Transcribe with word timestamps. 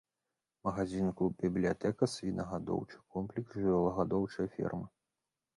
Магазін, 0.67 1.11
клуб, 1.19 1.35
бібліятэка, 1.43 2.09
свінагадоўчы 2.15 2.97
комплекс, 3.17 3.53
жывёлагадоўчая 3.61 4.47
ферма. 4.57 4.87